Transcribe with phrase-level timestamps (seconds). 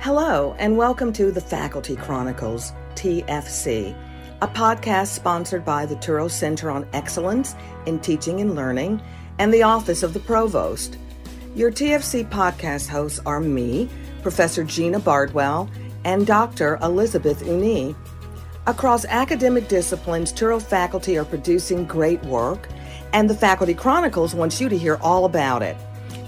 [0.00, 3.96] Hello, and welcome to the Faculty Chronicles, TFC,
[4.40, 9.02] a podcast sponsored by the Touro Center on Excellence in Teaching and Learning
[9.40, 10.96] and the Office of the Provost.
[11.56, 13.90] Your TFC podcast hosts are me,
[14.22, 15.68] Professor Gina Bardwell,
[16.04, 16.78] and Dr.
[16.80, 17.96] Elizabeth Uni.
[18.68, 22.68] Across academic disciplines, Touro faculty are producing great work,
[23.12, 25.76] and the Faculty Chronicles wants you to hear all about it.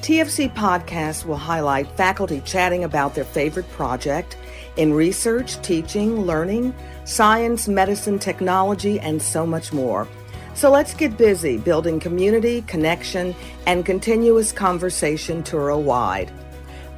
[0.03, 4.39] TFC podcasts will highlight faculty chatting about their favorite project
[4.77, 10.08] in research, teaching, learning, science, medicine, technology, and so much more.
[10.55, 13.35] So let's get busy building community, connection,
[13.67, 16.32] and continuous conversation Touro wide.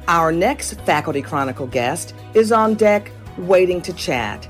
[0.07, 4.47] Our next Faculty Chronicle guest is on deck waiting to chat.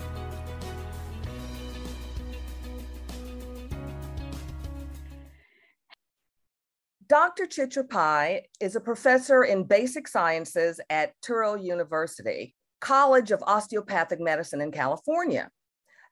[7.13, 7.45] Dr.
[7.45, 14.61] Chitra Pai is a professor in basic sciences at Touro University, College of Osteopathic Medicine
[14.61, 15.51] in California.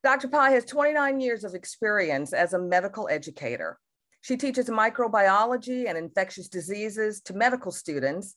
[0.04, 0.28] Dr.
[0.28, 3.80] Pai has 29 years of experience as a medical educator.
[4.22, 8.36] She teaches microbiology and infectious diseases to medical students.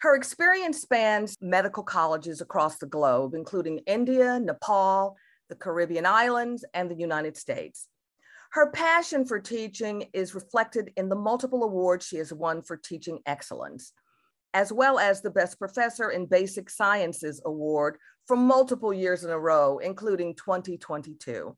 [0.00, 5.14] Her experience spans medical colleges across the globe, including India, Nepal,
[5.50, 7.86] the Caribbean islands, and the United States.
[8.50, 13.18] Her passion for teaching is reflected in the multiple awards she has won for teaching
[13.26, 13.92] excellence,
[14.54, 19.38] as well as the Best Professor in Basic Sciences Award for multiple years in a
[19.38, 21.54] row, including 2022.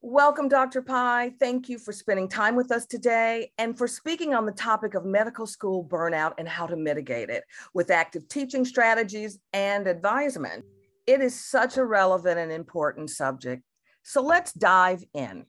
[0.00, 0.80] Welcome, Dr.
[0.80, 1.32] Pai.
[1.40, 5.04] Thank you for spending time with us today and for speaking on the topic of
[5.04, 10.64] medical school burnout and how to mitigate it with active teaching strategies and advisement.
[11.08, 13.62] It is such a relevant and important subject.
[14.02, 15.46] So let's dive in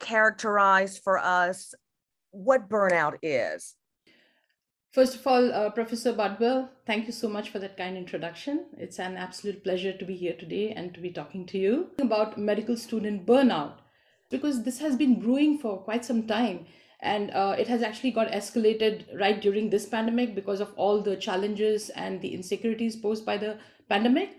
[0.00, 1.74] characterize for us
[2.30, 3.74] what burnout is?
[4.92, 8.66] First of all, uh, Professor Bardwell, thank you so much for that kind introduction.
[8.76, 12.38] It's an absolute pleasure to be here today and to be talking to you about
[12.38, 13.74] medical student burnout
[14.30, 16.66] because this has been brewing for quite some time
[17.00, 21.16] and uh, it has actually got escalated right during this pandemic because of all the
[21.16, 23.58] challenges and the insecurities posed by the
[23.88, 24.30] pandemic.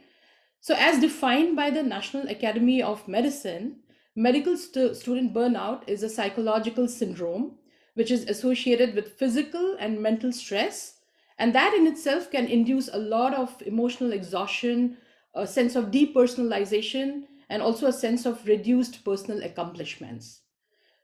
[0.59, 3.77] So, as defined by the National Academy of Medicine,
[4.15, 7.57] Medical stu- student burnout is a psychological syndrome
[7.93, 10.99] which is associated with physical and mental stress,
[11.37, 14.97] and that in itself can induce a lot of emotional exhaustion,
[15.35, 20.41] a sense of depersonalization, and also a sense of reduced personal accomplishments.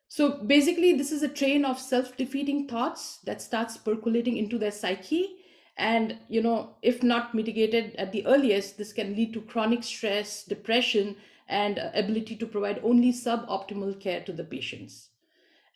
[0.08, 4.72] So basically, this is a train of self defeating thoughts that starts percolating into their
[4.72, 5.36] psyche.
[5.78, 10.46] And, you know, if not mitigated at the earliest, this can lead to chronic stress,
[10.46, 11.18] depression,
[11.48, 15.10] and ability to provide only suboptimal care to the patients.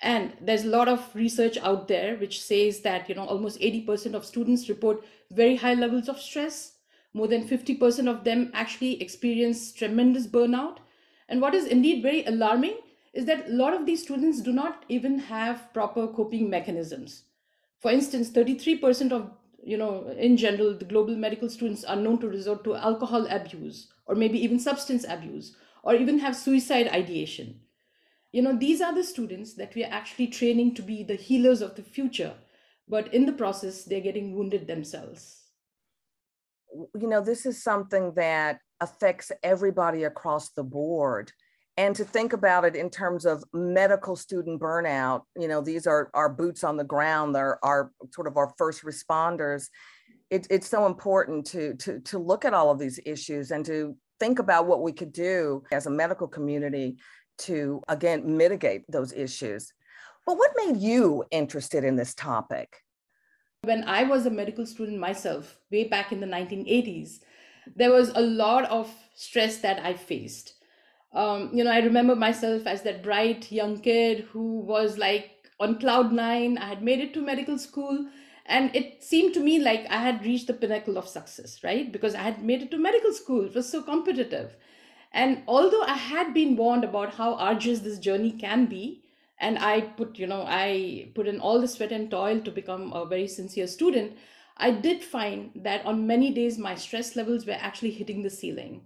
[0.02, 4.14] And there's a lot of research out there which says that you know almost 80%
[4.14, 6.74] of students report very high levels of stress.
[7.14, 10.78] More than 50% of them actually experience tremendous burnout.
[11.28, 12.78] And what is indeed very alarming
[13.14, 17.24] is that a lot of these students do not even have proper coping mechanisms.
[17.80, 19.32] For instance 33% of
[19.64, 23.92] you know in general the global medical students are known to resort to alcohol abuse
[24.06, 27.60] or maybe even substance abuse or even have suicide ideation.
[28.32, 31.62] You know these are the students that we are actually training to be the healers
[31.62, 32.34] of the future
[32.88, 35.38] but in the process they're getting wounded themselves.
[36.74, 41.32] You know this is something that affects everybody across the board
[41.80, 46.12] and to think about it in terms of medical student burnout you know these are
[46.14, 49.70] our boots on the ground they're our sort of our first responders.
[50.30, 53.96] It, it's so important to, to to look at all of these issues and to
[54.20, 56.98] think about what we could do as a medical community
[57.40, 59.74] to again mitigate those issues.
[60.26, 62.70] But what made you interested in this topic?
[63.64, 67.20] When i was a medical student myself way back in the 1980s
[67.76, 70.59] there was a lot of stress that i faced
[71.14, 75.80] um, you know, I remember myself as that bright young kid who was like on
[75.80, 76.58] cloud nine.
[76.58, 78.08] I had made it to medical school,
[78.46, 81.92] and it seemed to me like I had reached the pinnacle of success, right?
[81.92, 83.46] Because I had made it to medical school.
[83.46, 84.56] It was so competitive.
[85.12, 89.04] And although I had been warned about how arduous this journey can be,
[89.40, 92.94] and I put, you know, I put in all the sweat and toil to become
[92.94, 94.14] a very sincere student,
[94.58, 98.86] I did find that on many days my stress levels were actually hitting the ceiling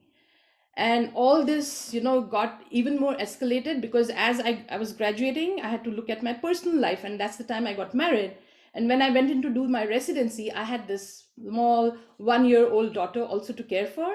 [0.75, 5.59] and all this you know got even more escalated because as I, I was graduating
[5.61, 8.35] i had to look at my personal life and that's the time i got married.
[8.75, 12.67] And when i went in to do my residency i had this small one year
[12.69, 14.11] old daughter also to care for.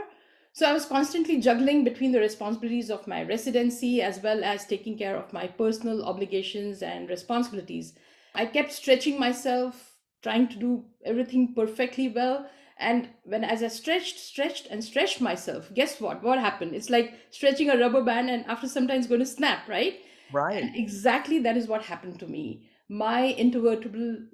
[0.52, 4.98] So i was constantly juggling between the responsibilities of my residency as well as taking
[4.98, 7.94] care of my personal obligations and responsibilities.
[8.34, 14.18] I kept stretching myself trying to do everything perfectly well and when as i stretched
[14.18, 16.22] stretched and stretched myself guess what?
[16.22, 16.74] What happened?
[16.74, 20.00] It's like stretching a rubber band and after some time it's going to snap right?
[20.32, 20.62] Right.
[20.62, 22.68] And exactly that is what happened to me.
[22.88, 24.26] My intervertebral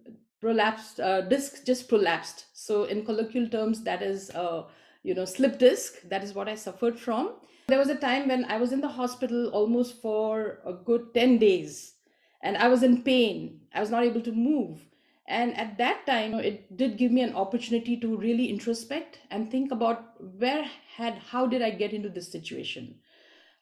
[0.43, 2.45] prolapsed uh, disc just prolapsed.
[2.53, 4.65] So in colloquial terms that is uh,
[5.03, 6.03] you know slip disc.
[6.09, 7.37] That is what i suffered from.
[7.69, 11.39] There was a time when i was in the hospital almost for a good 10
[11.39, 11.95] days
[12.43, 13.61] and i was in pain.
[13.75, 14.81] I was not able to move
[15.27, 19.73] and at that time it did give me an opportunity to really introspect and think
[19.73, 20.65] about where
[20.97, 22.97] had how did i get into this situation?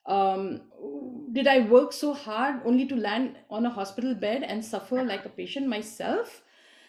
[0.07, 0.63] Um,
[1.33, 5.25] did i work so hard only to land on a hospital bed and suffer like
[5.25, 6.43] a patient myself?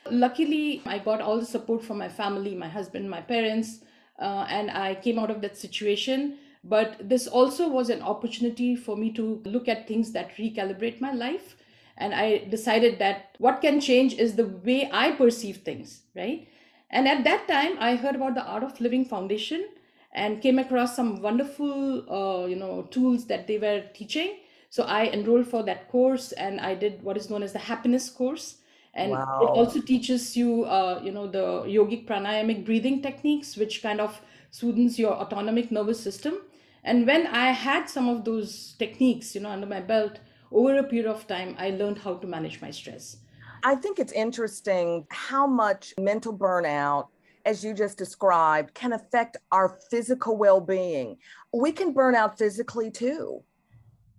[0.09, 3.81] Luckily i got all the support from my family my husband my parents
[4.19, 6.39] uh, and i came out of that situation.
[6.65, 11.11] But this also was an opportunity for me to look at things that recalibrate my
[11.11, 11.57] life
[11.97, 16.47] and i decided that what can change is the way i perceive things right?
[16.89, 19.67] And at that time i heard about the art of living foundation
[20.13, 24.37] and came across some wonderful uh, you know tools that they were teaching.
[24.69, 28.09] So i enrolled for that course and i did what is known as the happiness
[28.09, 28.57] course.
[28.95, 29.39] And wow.
[29.41, 34.21] it also teaches you uh, you know the yogic pranayamic breathing techniques which kind of
[34.51, 36.37] soothes your autonomic nervous system.
[36.83, 40.19] And when i had some of those techniques you know under my belt
[40.53, 43.17] over a period of time, I learned how to manage my stress.
[43.63, 47.07] I think it's interesting how much mental burnout,
[47.45, 51.17] as you just described, can affect our physical well being.
[51.53, 53.43] We can burn out physically too.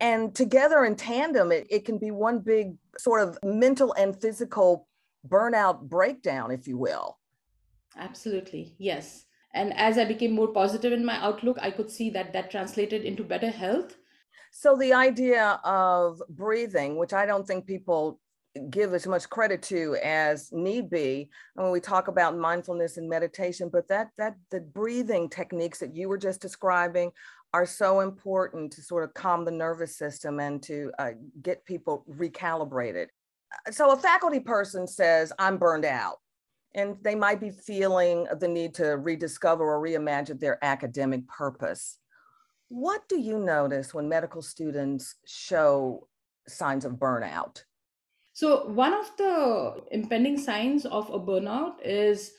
[0.00, 4.88] And together in tandem, it, it can be one big sort of mental and physical
[5.28, 7.18] burnout breakdown, if you will.
[7.96, 9.26] Absolutely, yes.
[9.52, 13.04] And as I became more positive in my outlook, I could see that that translated
[13.04, 13.96] into better health
[14.56, 18.20] so the idea of breathing, which I don't think people
[18.70, 23.68] give as much credit to as need be when we talk about mindfulness and meditation
[23.68, 27.10] but that that the breathing techniques that you were just describing
[27.52, 31.10] are so important to sort of calm the nervous system and to uh,
[31.42, 33.08] get people recalibrated.
[33.72, 36.18] So a faculty person says i'm burned out
[36.76, 41.98] and they might be feeling the need to rediscover or reimagine their academic purpose
[42.74, 46.08] what do you notice when medical students show
[46.48, 47.62] signs of burnout?
[48.32, 52.32] So, one of the impending signs of a burnout is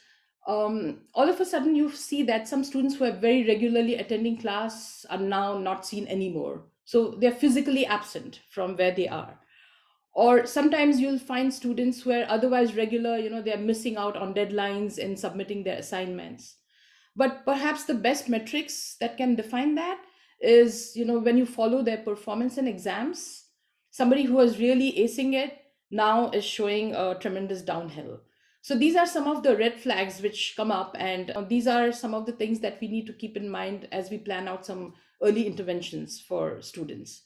[0.46, 4.38] um, all of a sudden you see that some students who are very regularly attending
[4.38, 6.64] class are now not seen anymore.
[6.84, 9.40] So, they're physically absent from where they are.
[10.12, 14.34] Or sometimes you'll find students who are otherwise regular, you know, they're missing out on
[14.34, 16.58] deadlines in submitting their assignments.
[17.16, 20.00] But perhaps the best metrics that can define that
[20.40, 23.46] is you know when you follow their performance in exams
[23.90, 25.58] somebody who was really acing it
[25.90, 28.20] now is showing a tremendous downhill.
[28.62, 31.92] So these are some of the red flags which come up and uh, these are
[31.92, 34.66] some of the things that we need to keep in mind as we plan out
[34.66, 37.22] some early interventions for students.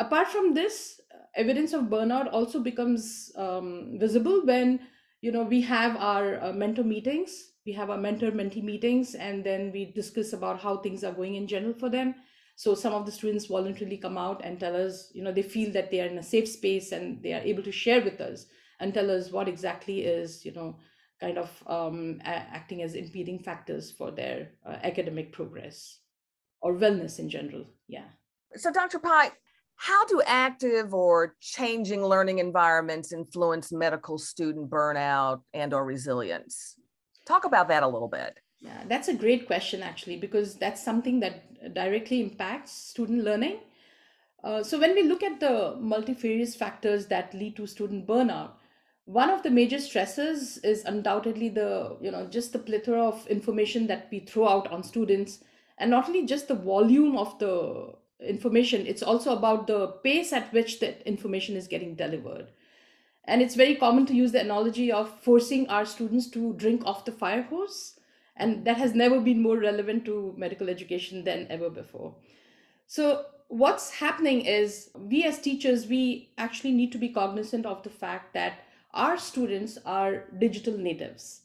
[0.00, 1.00] Apart from this
[1.36, 4.80] evidence of burnout also becomes um, visible when
[5.20, 9.44] you know we have our uh, mentor meetings we have our mentor mentee meetings and
[9.44, 12.14] then we discuss about how things are going in general for them
[12.54, 15.72] so some of the students voluntarily come out and tell us you know they feel
[15.72, 18.46] that they are in a safe space and they are able to share with us
[18.80, 20.76] and tell us what exactly is you know
[21.20, 26.00] kind of um, acting as impeding factors for their uh, academic progress
[26.60, 27.64] or wellness in general.
[27.86, 28.06] Yeah.
[28.56, 29.30] So dr pai
[29.76, 36.76] how do active or changing learning environments influence medical student burnout and or resilience?
[37.26, 38.38] Talk about that a little bit.
[38.60, 43.58] Yeah, that's a great question actually, because that's something that directly impacts student learning.
[44.42, 48.50] Uh, so when we look at the multifarious factors that lead to student burnout,
[49.04, 53.86] one of the major stresses is undoubtedly the you know just the plethora of information
[53.88, 55.40] that we throw out on students,
[55.78, 60.52] and not only just the volume of the information, it's also about the pace at
[60.52, 62.48] which that information is getting delivered.
[63.24, 67.04] And it's very common to use the analogy of forcing our students to drink off
[67.04, 67.94] the fire hose
[68.42, 72.14] and that has never been more relevant to medical education than ever before.
[72.86, 77.90] So what's happening is we as teachers we actually need to be cognizant of the
[77.90, 78.60] fact that
[78.92, 81.42] our students are digital natives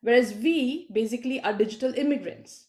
[0.00, 2.66] whereas we basically are digital immigrants.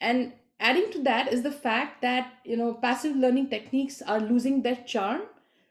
[0.00, 4.62] And adding to that is the fact that you know passive learning techniques are losing
[4.62, 5.22] their charm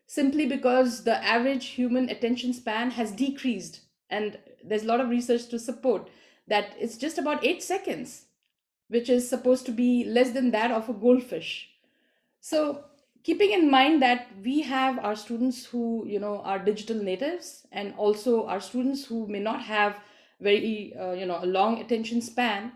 [0.07, 3.81] simply because the average human attention span has decreased.
[4.09, 6.09] And there's a lot of research to support
[6.51, 8.25] that it's just about eight seconds,
[8.89, 11.69] which is supposed to be less than that of a goldfish.
[12.41, 12.83] So
[13.23, 17.93] keeping in mind that we have our students who you know are digital natives and
[17.97, 19.97] also our students who may not have
[20.39, 22.71] very uh, you know a long attention span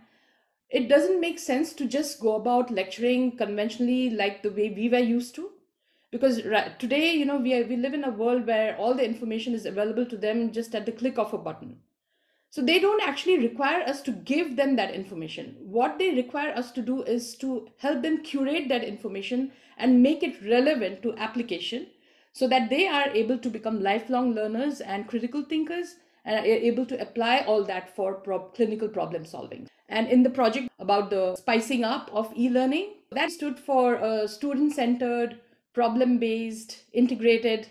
[0.69, 5.05] it doesn't make sense to just go about lecturing conventionally like the way we were
[5.09, 5.49] used to
[6.11, 9.05] because right, today you know we, are, we live in a world where all the
[9.05, 11.75] information is available to them just at the click of a button
[12.55, 16.71] so they don't actually require us to give them that information what they require us
[16.77, 21.87] to do is to help them curate that information and make it relevant to application
[22.35, 25.95] so that they are able to become lifelong learners and critical thinkers
[26.25, 29.69] and are able to apply all that for pro- clinical problem solving.
[29.87, 34.27] And in the project about the spicing up of e learning, that stood for a
[34.27, 35.39] student centered,
[35.73, 37.67] problem based, integrated,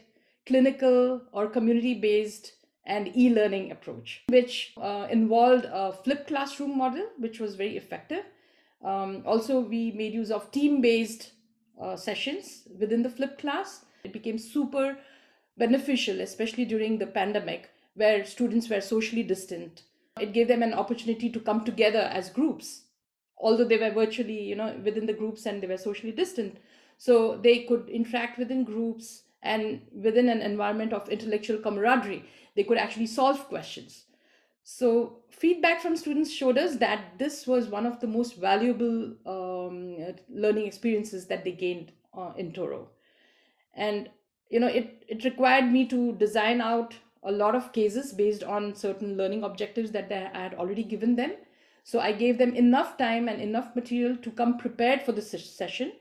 [0.47, 2.53] clinical, or community based
[2.87, 8.25] and e learning approach, which uh, involved a flipped classroom model, which was very effective.
[8.85, 11.33] Um, also, we made use of team based
[11.81, 13.85] uh, sessions within the flipped class.
[14.05, 14.99] It became super
[15.57, 19.85] beneficial, especially during the pandemic, where students were socially distant.
[20.21, 22.83] It gave them an opportunity to come together as groups,
[23.39, 26.59] although they were virtually, you know, within the groups and they were socially distant.
[26.99, 32.25] So they could interact within groups and within an environment of intellectual camaraderie,
[32.57, 34.05] they could actually solve questions.
[34.65, 40.15] So feedback from students showed us that this was one of the most valuable um,
[40.31, 42.87] learning experiences that they gained uh, in Touro.
[43.75, 44.09] And
[44.49, 48.75] you know, it, it required me to design out a lot of cases based on
[48.75, 51.33] certain learning objectives that I had already given them.
[51.83, 55.93] So I gave them enough time and enough material to come prepared for the session,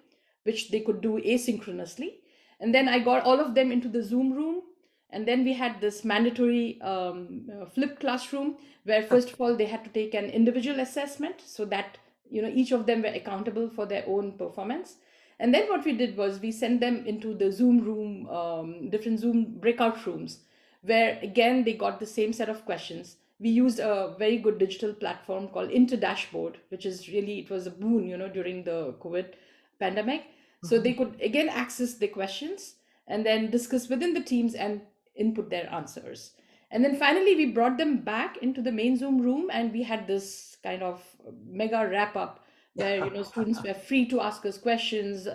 [0.43, 2.19] which they could do asynchronously.
[2.59, 4.61] And then I got all of them into the Zoom room.
[5.09, 9.65] And then we had this mandatory um, uh, flipped classroom where, first of all, they
[9.65, 11.97] had to take an individual assessment so that
[12.29, 14.95] you know each of them were accountable for their own performance.
[15.39, 19.19] And then what we did was we sent them into the Zoom room, um, different
[19.19, 20.39] Zoom breakout rooms
[20.81, 24.93] where again they got the same set of questions we used a very good digital
[24.93, 29.33] platform called InteDashboard which is really it was a boon you know during the covid
[29.79, 30.25] pandemic.
[30.63, 32.75] So they could again access the questions
[33.07, 34.81] and then discuss within the teams and
[35.15, 36.31] input their answers.
[36.71, 40.07] And then finally we brought them back into the main zoom room and we had
[40.07, 41.03] this kind of
[41.45, 45.27] mega wrap up where you know students were free to ask us questions.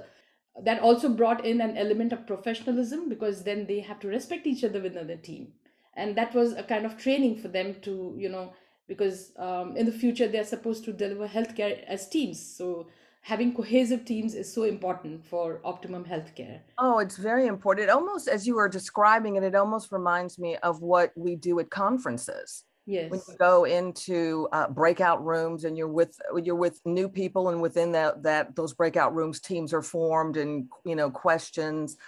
[0.65, 4.65] That also brought in an element of professionalism because then they have to respect each
[4.65, 5.53] other within the team.
[5.95, 8.55] And that was a kind of training for them to you know
[8.89, 12.45] because um, in the future they're supposed to deliver healthcare as teams.
[12.45, 12.89] So
[13.23, 18.29] having cohesive teams is so important for optimum healthcare oh it's very important it almost
[18.29, 22.65] as you were describing it it almost reminds me of what we do at conferences
[22.89, 23.11] Yes.
[23.11, 27.61] When you go into uh, breakout rooms and you're with you're with new people, and
[27.61, 31.99] within that that those breakout rooms, teams are formed, and you know questions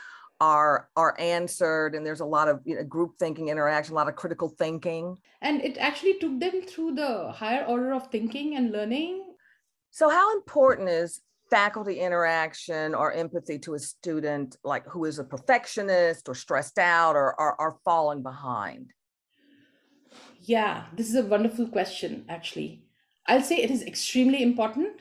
[0.40, 4.08] are are answered, and there's a lot of you know, group thinking interaction, a lot
[4.08, 5.18] of critical thinking.
[5.42, 9.29] And it actually took them through the higher order of thinking and learning.
[9.90, 11.20] So, how important is
[11.50, 17.16] faculty interaction or empathy to a student like who is a perfectionist or stressed out
[17.16, 18.92] or are falling behind?
[20.42, 22.84] Yeah, this is a wonderful question, actually.
[23.26, 25.00] I'll say it is extremely important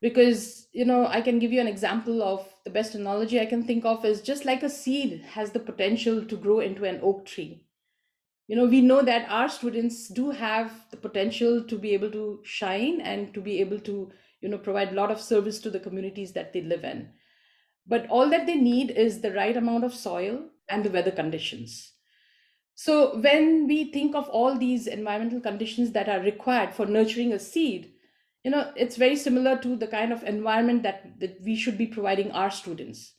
[0.00, 3.64] because, you know, I can give you an example of the best analogy I can
[3.64, 7.26] think of is just like a seed has the potential to grow into an oak
[7.26, 7.64] tree.
[8.46, 12.40] You know, we know that our students do have the potential to be able to
[12.44, 15.80] shine and to be able to, you know, provide a lot of service to the
[15.80, 17.10] communities that they live in.
[17.86, 21.94] But all that they need is the right amount of soil and the weather conditions
[22.74, 27.38] so when we think of all these environmental conditions that are required for nurturing a
[27.38, 27.92] seed,
[28.42, 31.86] you know, it's very similar to the kind of environment that, that we should be
[31.86, 33.14] providing our students.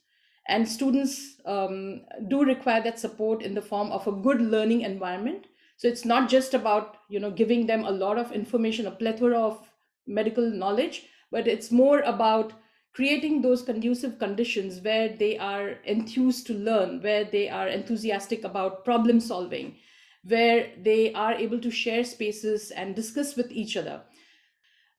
[0.47, 5.47] And students um, do require that support in the form of a good learning environment.
[5.77, 9.39] So it's not just about, you know, giving them a lot of information, a plethora
[9.39, 9.67] of
[10.07, 12.53] medical knowledge, but it's more about
[12.93, 18.85] creating those conducive conditions where they are enthused to learn, where they are enthusiastic about
[18.85, 19.75] problem solving,
[20.23, 24.01] where they are able to share spaces and discuss with each other.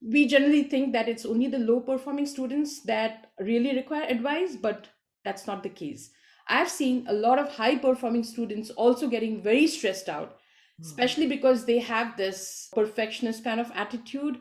[0.03, 4.89] We generally think that it's only the low performing students that really require advice, but
[5.27, 6.11] that's not the case.
[6.49, 10.37] I've seen a lot of high performing students also getting very stressed out,
[10.79, 10.83] hmm.
[10.83, 14.39] especially because they have this perfectionist kind of attitude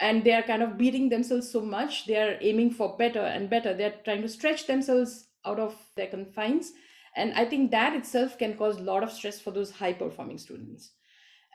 [0.00, 3.50] and they are kind of beating themselves so much they are aiming for better and
[3.50, 6.72] better they're trying to stretch themselves out of their confines
[7.16, 10.38] and i think that itself can cause a lot of stress for those high performing
[10.38, 10.90] students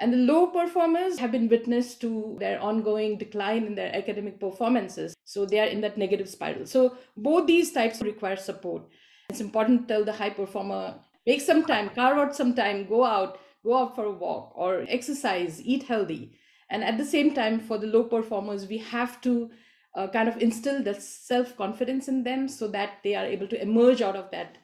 [0.02, 5.16] and the low performers have been witness to their ongoing decline in their academic performances
[5.26, 8.84] so they are in that negative spiral so both these types require support
[9.30, 10.96] it's important to tell the high performer
[11.28, 14.86] make some time carve out some time go out go out for a walk or
[14.88, 16.32] exercise, eat healthy.
[16.70, 19.50] And at the same time, for the low performers, we have to
[19.96, 23.62] uh, kind of instill that self confidence in them so that they are able to
[23.62, 24.58] emerge out of that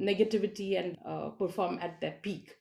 [0.00, 2.56] negativity and uh, perform at their peak.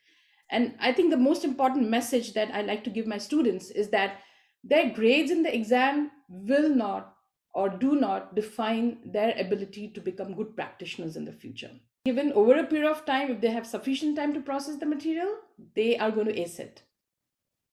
[0.51, 3.89] And I think the most important message that I like to give my students is
[3.89, 4.19] that
[4.63, 7.15] their grades in the exam will not
[7.53, 11.71] or do not define their ability to become good practitioners in the future.
[12.05, 15.35] Given over a period of time, if they have sufficient time to process the material,
[15.75, 16.83] they are going to ace it.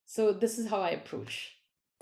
[0.06, 1.54] So, this is how I approach.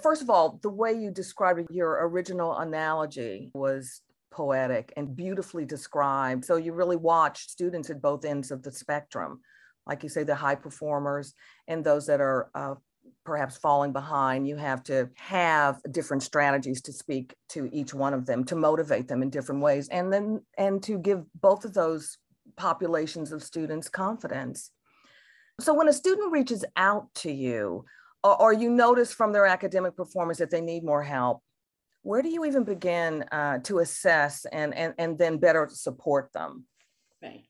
[0.02, 6.44] First of all, the way you described your original analogy was poetic and beautifully described.
[6.44, 9.40] So you really watched students at both ends of the spectrum,
[9.86, 11.34] like you say, the high performers
[11.68, 12.74] and those that are uh,
[13.24, 14.48] perhaps falling behind.
[14.48, 19.08] You have to have different strategies to speak to each one of them to motivate
[19.08, 22.18] them in different ways, and then and to give both of those
[22.56, 24.70] populations of students confidence.
[25.60, 27.84] So when a student reaches out to you,
[28.22, 31.42] or, or you notice from their academic performance that they need more help,
[32.02, 36.64] where do you even begin uh, to assess and, and, and then better support them?
[37.22, 37.44] Right.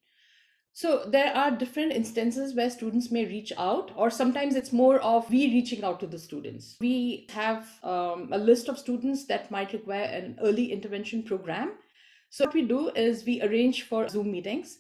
[0.76, 5.30] So there are different instances where students may reach out, or sometimes it's more of
[5.30, 6.76] we reaching out to the students.
[6.83, 11.73] We have um, a list of students that might require an early intervention program.
[12.28, 14.76] So what we do is we arrange for Zoom meetings.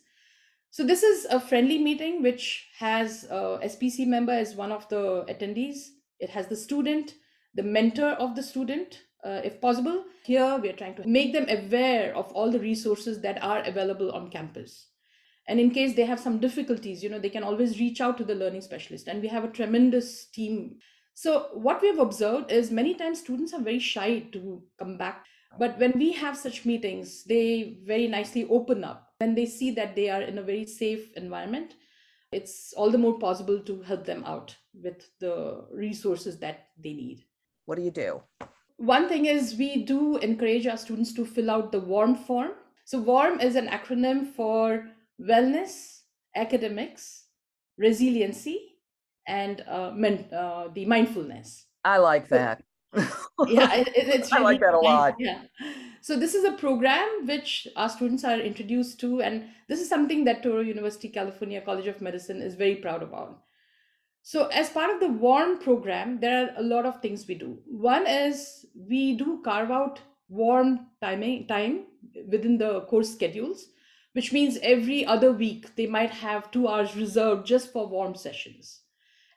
[0.70, 5.24] So this is a friendly meeting which has a SPC member as one of the
[5.30, 5.92] attendees.
[6.20, 7.14] It has the student,
[7.54, 10.04] the mentor of the student, uh, if possible.
[10.24, 14.12] Here we are trying to make them aware of all the resources that are available
[14.12, 14.88] on campus.
[15.48, 18.24] And in case they have some difficulties, you know, they can always reach out to
[18.24, 19.06] the learning specialist.
[19.06, 20.78] And we have a tremendous team.
[21.14, 25.24] So what we have observed is many times students are very shy to come back.
[25.58, 29.12] But when we have such meetings, they very nicely open up.
[29.18, 31.74] When they see that they are in a very safe environment,
[32.32, 37.24] it's all the more possible to help them out with the resources that they need.
[37.64, 38.22] What do you do?
[38.76, 42.50] One thing is we do encourage our students to fill out the WARM form.
[42.84, 44.86] So WARM is an acronym for
[45.20, 46.02] wellness,
[46.34, 47.26] academics,
[47.78, 48.76] resiliency,
[49.26, 51.66] and uh, men, uh, the mindfulness.
[51.84, 52.62] I like that.
[52.94, 55.14] yeah, it, it's really I like that a lot.
[55.18, 55.42] Yeah.
[56.00, 60.24] So this is a program which our students are introduced to, and this is something
[60.24, 63.42] that Touro University, California College of Medicine is very proud about.
[64.22, 67.58] So as part of the WARM program, there are a lot of things we do.
[67.66, 71.86] One is we do carve out warm timing time
[72.28, 73.68] within the course schedules
[74.16, 78.80] which means every other week they might have two hours reserved just for warm sessions.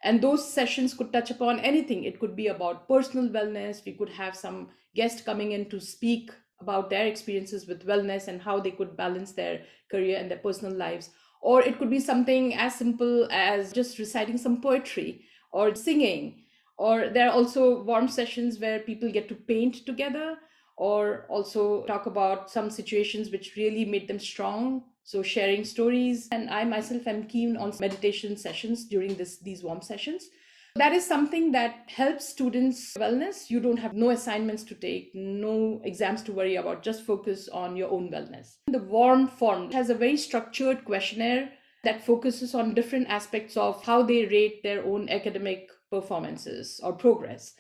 [0.06, 2.06] And those sessions could touch upon anything.
[2.06, 3.84] It could be about personal wellness.
[3.86, 8.42] We could have some guest coming in to speak about their experiences with wellness and
[8.42, 11.10] how they could balance their career and their personal lives.
[11.42, 16.44] Or it could be something as simple as just reciting some poetry or singing.
[16.78, 20.38] Or there are also warm sessions where people get to paint together
[20.80, 24.84] or also talk about some situations which really made them strong.
[25.04, 26.30] So sharing stories.
[26.32, 30.30] And i myself am keen on meditation sessions during this these warm sessions.
[30.76, 33.50] That is something that helps students wellness.
[33.50, 36.84] You don't have no assignments to take no exams to worry about.
[36.84, 38.56] Just focus on your own wellness.
[38.68, 41.50] The warm form has a very structured questionnaire
[41.84, 47.56] that focuses on different aspects of how they rate their own academic performances or progress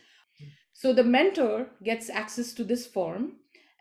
[0.80, 3.34] so the mentor gets access to this form.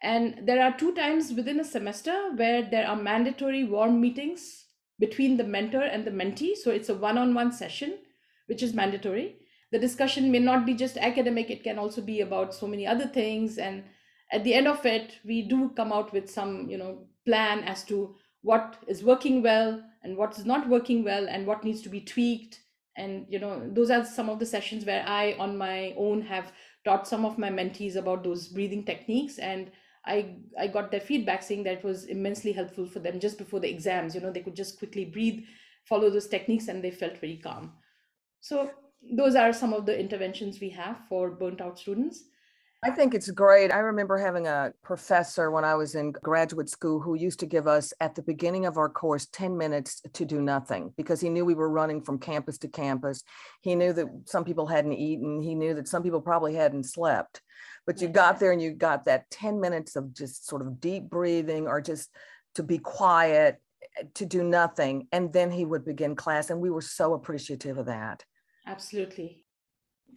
[0.02, 4.64] And there are two times within a semester where there are mandatory warm meetings
[4.98, 6.56] between the mentor and the mentee.
[6.56, 7.98] So it's a one on one session,
[8.46, 9.36] which is mandatory.
[9.70, 13.06] The discussion may not be just academic, it can also be about so many other
[13.06, 13.58] things.
[13.58, 13.84] And
[14.32, 17.84] at the end of it, we do come out with some, you know, plan as
[17.84, 21.88] to what is working well and what is not working well and what needs to
[21.90, 22.58] be tweaked.
[22.98, 26.52] And, you know, those are some of the sessions where I, on my own, have
[26.84, 29.70] taught some of my mentees about those breathing techniques and
[30.08, 33.60] I, I got their feedback saying that it was immensely helpful for them just before
[33.60, 34.14] the exams.
[34.14, 35.44] You know, they could just quickly breathe,
[35.84, 37.72] follow those techniques, and they felt very calm.
[38.40, 38.70] So,
[39.14, 42.24] those are some of the interventions we have for burnt out students.
[42.84, 43.72] I think it's great.
[43.72, 47.66] I remember having a professor when I was in graduate school who used to give
[47.66, 51.44] us at the beginning of our course 10 minutes to do nothing because he knew
[51.44, 53.24] we were running from campus to campus.
[53.62, 57.42] He knew that some people hadn't eaten, he knew that some people probably hadn't slept.
[57.84, 61.10] But you got there and you got that 10 minutes of just sort of deep
[61.10, 62.10] breathing or just
[62.54, 63.60] to be quiet,
[63.98, 65.08] eh, to do nothing.
[65.10, 66.48] And then he would begin class.
[66.48, 68.24] And we were so appreciative of that.
[68.64, 69.44] Absolutely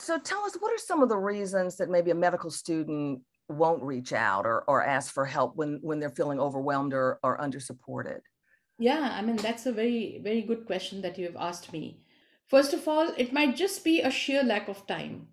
[0.02, 3.84] so tell us what are some of the reasons that maybe a medical student won't
[3.84, 7.60] reach out or, or ask for help when when they're feeling overwhelmed or, or under
[7.60, 8.22] supported
[8.80, 12.02] yeah i mean that's a very very good question that you have asked me
[12.52, 15.30] First of all, it might just be a sheer lack of time.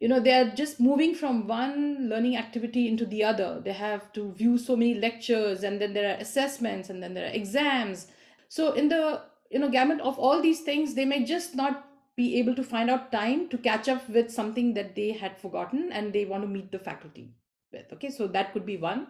[0.00, 3.62] You know, they are just moving from one learning activity into the other.
[3.64, 7.24] They have to view so many lectures, and then there are assessments, and then there
[7.24, 8.08] are exams.
[8.50, 12.38] So, in the you know gamut of all these things, they may just not be
[12.38, 16.12] able to find out time to catch up with something that they had forgotten and
[16.12, 17.30] they want to meet the faculty
[17.72, 17.92] with.
[17.92, 19.08] Okay, so that could be one.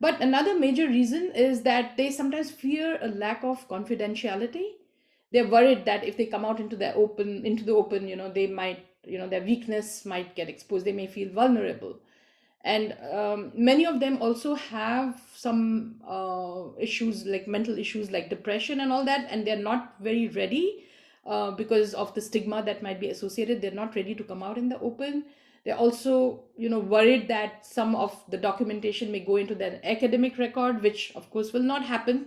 [0.00, 4.72] But another major reason is that they sometimes fear a lack of confidentiality
[5.34, 8.30] they're worried that if they come out into the open into the open you know
[8.30, 11.98] they might you know their weakness might get exposed they may feel vulnerable
[12.62, 18.80] and um, many of them also have some uh, issues like mental issues like depression
[18.80, 20.84] and all that and they're not very ready
[21.26, 24.58] uh, because of the stigma that might be associated they're not ready to come out
[24.58, 25.24] in the open.
[25.64, 30.38] They're also you know worried that some of the documentation may go into their academic
[30.38, 32.26] record which of course will not happen.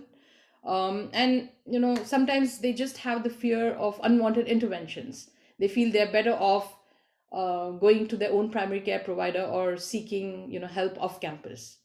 [0.64, 5.30] Um, and you know sometimes they just have the fear of unwanted interventions.
[5.58, 6.74] They feel they're better off
[7.32, 11.78] uh, going to their own primary care provider or seeking you know help off campus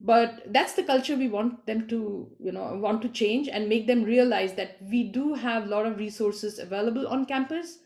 [0.00, 3.86] but that's the culture we want them to you know want to change and make
[3.86, 7.78] them realize that we do have a lot of resources available on campus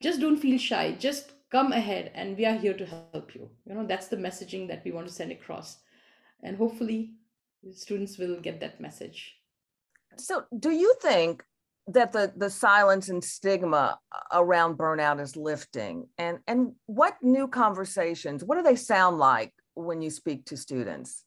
[0.00, 3.74] just don't feel shy just come ahead and we are here to help you you
[3.74, 5.78] know that's the messaging that we want to send across
[6.42, 7.14] and hopefully
[7.72, 9.38] students will get that message
[10.20, 11.44] so, do you think
[11.86, 13.98] that the the silence and stigma
[14.32, 16.08] around burnout is lifting?
[16.18, 18.44] And and what new conversations?
[18.44, 21.24] What do they sound like when you speak to students?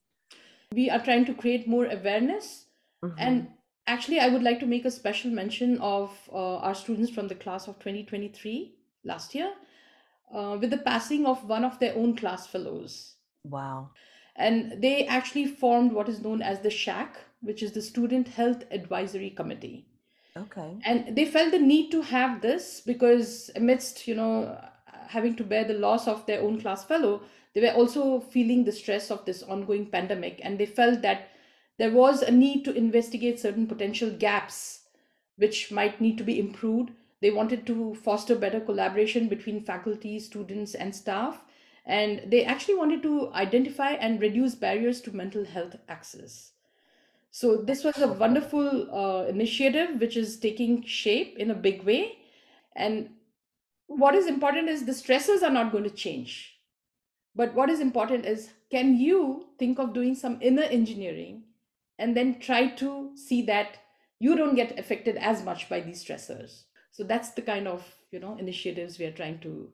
[0.74, 2.66] We are trying to create more awareness,
[3.04, 3.16] mm-hmm.
[3.18, 3.48] and
[3.88, 7.36] actually, I would like to make a special mention of uh, our students from the
[7.36, 9.52] class of 2023 last year,
[10.34, 13.16] uh, with the passing of one of their own class fellows.
[13.44, 13.90] Wow.
[14.36, 18.64] And they actually formed what is known as the SHAC, which is the Student Health
[18.72, 19.88] Advisory Committee.
[20.38, 20.78] Okay.
[20.86, 24.58] And they felt the need to have this because amidst, you know,
[25.12, 27.22] having to bear the loss of their own class fellow,
[27.54, 30.40] they were also feeling the stress of this ongoing pandemic.
[30.44, 31.30] And they felt that
[31.78, 34.82] there was a need to investigate certain potential gaps
[35.38, 36.92] which might need to be improved.
[37.22, 41.44] They wanted to foster better collaboration between faculty, students, and staff.
[41.86, 46.52] And they actually wanted to identify and reduce barriers to mental health access.
[47.32, 52.18] So this was a wonderful uh, initiative which is taking shape in a big way.
[52.76, 53.10] And
[53.98, 56.58] what is important is the stresses are not going to change.
[57.36, 61.44] But what is important is can you think of doing some inner engineering
[61.98, 63.78] and then try to see that
[64.20, 66.64] you don't get affected as much by these stressors.
[66.92, 69.70] So that's the kind of, you know, initiatives we are trying to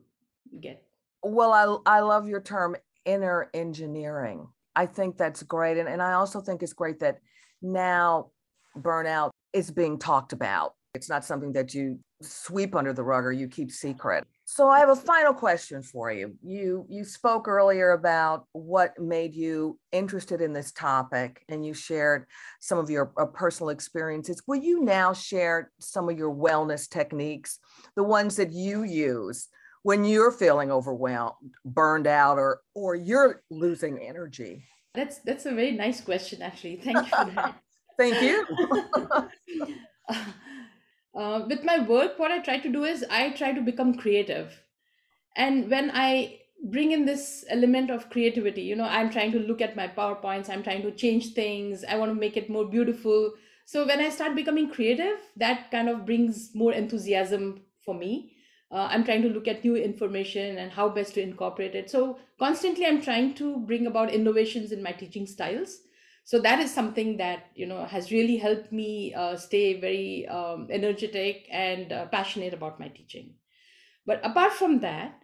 [0.60, 0.82] get.
[1.22, 4.48] Well, I I love your term inner engineering.
[4.76, 5.76] I think that's great.
[5.78, 7.18] And, and I also think it's great that
[7.60, 8.30] now
[8.78, 10.74] burnout is being talked about.
[10.98, 14.24] It's not something that you sweep under the rug or you keep secret.
[14.46, 16.34] So I have a final question for you.
[16.42, 22.26] You you spoke earlier about what made you interested in this topic and you shared
[22.60, 24.42] some of your uh, personal experiences.
[24.48, 27.60] Will you now share some of your wellness techniques,
[27.94, 29.46] the ones that you use
[29.84, 34.64] when you're feeling overwhelmed, burned out or or you're losing energy?
[34.96, 36.74] That's that's a very nice question, actually.
[36.76, 37.54] Thank you for that.
[37.96, 38.44] Thank you.
[41.18, 44.62] uh, with my work, what I try to do is I try to become creative,
[45.36, 46.38] and when I
[46.70, 50.48] bring in this element of creativity, you know, I'm trying to look at my powerpoints.
[50.48, 51.84] I'm trying to change things.
[51.84, 53.34] I want to make it more beautiful.
[53.64, 58.32] So when I start becoming creative, that kind of brings more enthusiasm for me
[58.70, 62.18] uh, i'm trying to look at new information and how best to incorporate it so
[62.38, 65.78] constantly i'm trying to bring about innovations in my teaching styles
[66.28, 70.66] so that is something that you know has really helped me uh, stay very um,
[70.70, 73.30] energetic and uh, passionate about my teaching.
[74.04, 75.22] But apart from that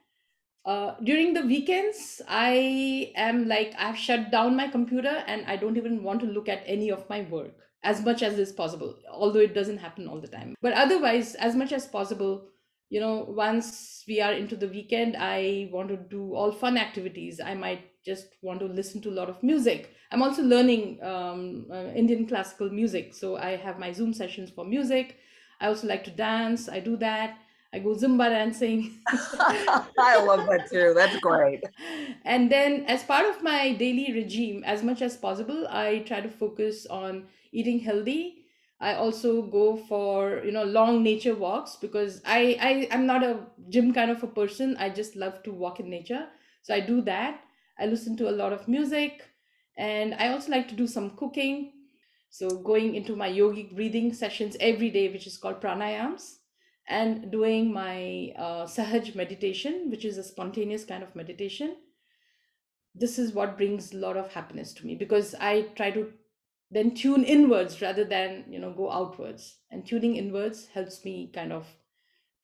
[0.65, 5.77] uh, during the weekends i am like i've shut down my computer and i don't
[5.77, 9.47] even want to look at any of my work as much as is possible although
[9.49, 10.55] it doesn't happen all the time.
[10.63, 12.47] But otherwise as much as possible
[12.89, 17.41] you know once we are into the weekend i want to do all fun activities.
[17.41, 21.67] I might just want to listen to a lot of music i'm also learning um,
[21.71, 25.17] uh, indian classical music so i have my zoom sessions for music
[25.61, 27.39] i also like to dance i do that
[27.73, 29.01] i go zumba dancing
[29.99, 31.63] i love that too that's great
[32.25, 36.31] and then as part of my daily regime as much as possible i try to
[36.31, 38.41] focus on eating healthy
[38.81, 43.47] I also go for you know long nature walks because I I am not a
[43.69, 44.77] gym kind of a person.
[44.77, 46.29] I just love to walk in nature.
[46.63, 47.41] So I do that.
[47.79, 49.23] I listen to a lot of music
[49.77, 51.73] and I also like to do some cooking.
[52.31, 56.37] So going into my yogic breathing sessions every day which is called pranayams
[56.89, 61.77] and doing my uh, Sahaj meditation, which is a spontaneous kind of meditation.
[62.95, 66.13] This is what brings a lot of happiness to me because I try to
[66.71, 69.57] then tune inwards rather than you know go outwards.
[69.71, 71.67] And tuning inwards helps me kind of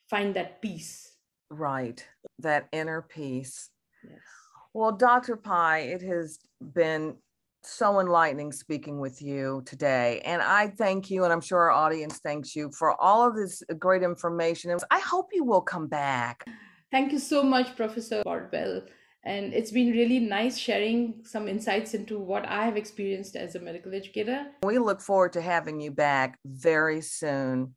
[0.08, 1.12] find that peace.
[1.50, 2.04] Right.
[2.38, 3.70] That inner peace.
[4.02, 4.39] Yes
[4.74, 6.38] well dr pai it has
[6.74, 7.16] been
[7.62, 12.18] so enlightening speaking with you today and i thank you and i'm sure our audience
[12.18, 16.44] thanks you for all of this great information and i hope you will come back
[16.90, 18.82] thank you so much professor bardwell
[19.24, 23.60] and it's been really nice sharing some insights into what I have experienced as a
[23.60, 24.46] medical educator.
[24.62, 27.74] We look forward to having you back very soon.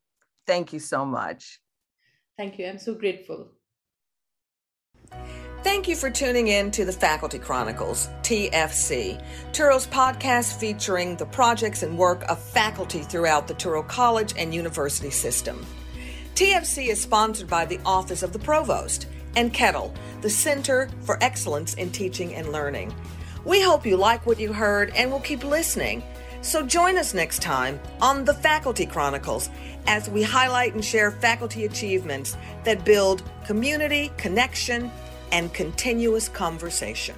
[0.47, 1.59] Thank you so much.
[2.37, 2.65] Thank you.
[2.65, 3.51] I'm so grateful.
[5.63, 9.23] Thank you for tuning in to the Faculty Chronicles, TFC,
[9.53, 15.09] Touro's podcast featuring the projects and work of faculty throughout the Touro College and University
[15.09, 15.65] system.
[16.35, 21.75] TFC is sponsored by the Office of the Provost and CETL, the Center for Excellence
[21.75, 22.93] in Teaching and Learning.
[23.45, 26.03] We hope you like what you heard and will keep listening.
[26.41, 29.49] So join us next time on the Faculty Chronicles
[29.87, 34.91] as we highlight and share faculty achievements that build community, connection,
[35.33, 37.15] and continuous conversation.